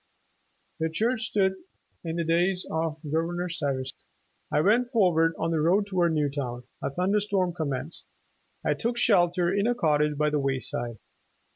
The 0.79 0.89
church 0.89 1.27
stood 1.27 1.53
in 2.03 2.15
the 2.15 2.23
days 2.23 2.65
of 2.71 2.97
Govern 3.03 3.39
or 3.39 3.49
Stuyvesant. 3.49 3.93
''I 4.51 4.65
went 4.65 4.89
forward 4.91 5.35
on 5.37 5.51
the 5.51 5.59
road 5.61 5.85
toward 5.85 6.13
Newtown. 6.13 6.63
A 6.81 6.89
thunder 6.89 7.19
storm 7.19 7.53
commenced. 7.53 8.07
I 8.65 8.73
took 8.73 8.97
shelter 8.97 9.53
in 9.53 9.67
a 9.67 9.75
cottage 9.75 10.17
by 10.17 10.31
the 10.31 10.39
wayside. 10.39 10.97